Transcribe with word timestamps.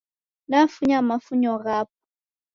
Nafunya 0.49 0.97
mafunyo 1.09 1.51
ghapo 1.63 1.95